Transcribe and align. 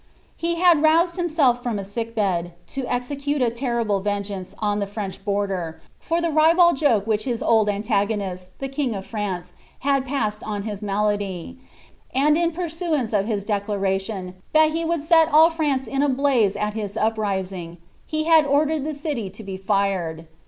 He 0.35 0.55
had 0.55 0.81
roused 0.81 1.15
himself 1.15 1.61
from 1.61 1.77
a 1.77 1.83
sick 1.85 2.15
bed, 2.15 2.53
to 2.69 2.85
execute 2.87 3.39
a 3.39 3.51
terrible 3.51 3.99
vengeance 3.99 4.55
on 4.57 4.79
the 4.79 4.87
French 4.87 5.23
border, 5.23 5.79
for 5.99 6.19
the 6.19 6.31
ribald 6.31 6.77
joke 6.77 7.05
which 7.05 7.25
his 7.25 7.43
old 7.43 7.69
antagonist, 7.69 8.57
the 8.57 8.67
king 8.67 8.95
of 8.95 9.05
France, 9.05 9.53
had 9.81 10.03
passed 10.03 10.41
on 10.43 10.63
his 10.63 10.81
malady; 10.81 11.59
and 12.15 12.35
in 12.35 12.51
pursuance 12.51 13.13
of 13.13 13.27
his 13.27 13.45
declaration 13.45 14.25
^ 14.31 14.33
that 14.53 14.71
he 14.71 14.83
would 14.83 15.03
set 15.03 15.31
all 15.31 15.51
France 15.51 15.85
in 15.85 16.01
a 16.01 16.09
Uaze 16.09 16.55
at 16.59 16.73
his 16.73 16.97
uprising,^' 16.97 17.77
he 18.07 18.23
had 18.23 18.43
ordered 18.47 18.83
the 18.83 18.95
city 18.95 19.29
to 19.29 19.43
be 19.43 19.55
fired. 19.55 20.25